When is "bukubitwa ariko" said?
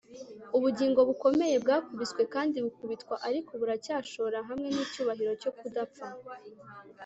2.65-3.51